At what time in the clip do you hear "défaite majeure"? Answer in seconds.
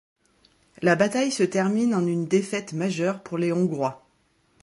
2.27-3.21